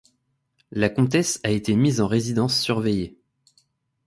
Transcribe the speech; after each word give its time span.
La 0.71 0.89
comtesse 0.89 1.39
a 1.43 1.51
été 1.51 1.75
mise 1.75 2.01
en 2.01 2.07
résidence 2.07 2.59
surveillée. 2.59 3.19